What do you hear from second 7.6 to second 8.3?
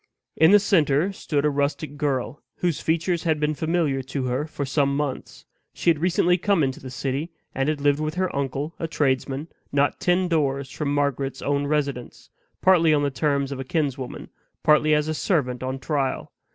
had lived with